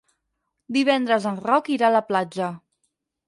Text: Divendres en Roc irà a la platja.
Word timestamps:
Divendres 0.77 1.27
en 1.33 1.37
Roc 1.45 1.69
irà 1.75 1.91
a 1.91 1.95
la 1.99 2.03
platja. 2.09 2.51